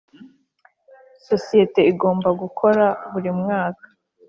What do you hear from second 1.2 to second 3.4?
Sosiyete igomba gukora buri